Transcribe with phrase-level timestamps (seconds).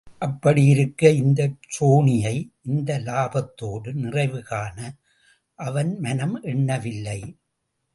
[0.17, 2.33] அப்படியிருக்க இந்தச் சோனியை
[2.61, 4.77] இந்த லாபத்தோடு நிறைவு காண
[5.59, 7.19] அவன் மனம் எண்ணவில்லை.